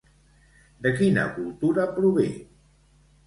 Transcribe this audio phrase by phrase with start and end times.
[0.85, 2.27] De quina cultura prové?